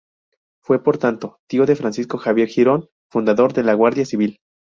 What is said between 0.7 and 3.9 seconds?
por tanto, tío de Francisco Javier Girón, fundador de la